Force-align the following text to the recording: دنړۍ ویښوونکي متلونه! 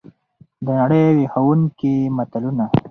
دنړۍ 0.65 1.01
ویښوونکي 1.17 1.93
متلونه! 2.17 2.65